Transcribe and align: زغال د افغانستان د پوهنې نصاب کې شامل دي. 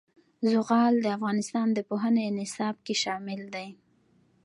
زغال 0.51 0.93
د 1.01 1.05
افغانستان 1.17 1.67
د 1.73 1.79
پوهنې 1.89 2.25
نصاب 2.39 2.75
کې 2.85 2.95
شامل 3.03 3.41
دي. 3.55 3.67